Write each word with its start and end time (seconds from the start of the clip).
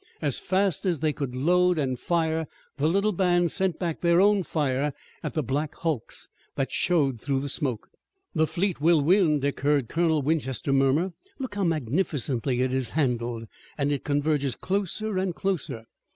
As 0.19 0.39
fast 0.39 0.83
as 0.83 0.99
they 1.01 1.13
could 1.13 1.35
load 1.35 1.77
and 1.77 1.99
fire 1.99 2.47
the 2.77 2.87
little 2.87 3.11
band 3.11 3.51
sent 3.51 3.77
back 3.77 4.01
their 4.01 4.19
own 4.19 4.41
fire 4.41 4.93
at 5.21 5.35
the 5.35 5.43
black 5.43 5.75
hulks 5.75 6.27
that 6.55 6.71
showed 6.71 7.21
through 7.21 7.39
the 7.39 7.47
smoke. 7.49 7.87
"The 8.33 8.47
fleet 8.47 8.81
will 8.81 8.99
win," 9.03 9.41
Dick 9.41 9.59
heard 9.59 9.89
Colonel 9.89 10.23
Winchester 10.23 10.73
murmur. 10.73 11.13
"Look 11.37 11.53
how 11.53 11.65
magnificently 11.65 12.63
it 12.63 12.73
is 12.73 12.89
handled, 12.89 13.45
and 13.77 13.91
it 13.91 14.03
converges 14.03 14.55
closer 14.55 15.19
and 15.19 15.35
closer. 15.35 15.85